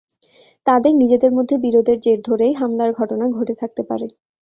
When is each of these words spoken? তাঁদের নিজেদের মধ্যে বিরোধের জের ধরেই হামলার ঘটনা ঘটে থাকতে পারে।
তাঁদের 0.65 0.93
নিজেদের 0.95 1.31
মধ্যে 1.37 1.55
বিরোধের 1.65 1.97
জের 1.99 2.19
ধরেই 2.27 2.53
হামলার 2.53 2.91
ঘটনা 2.99 3.25
ঘটে 3.37 3.53
থাকতে 3.61 3.81
পারে। 3.89 4.07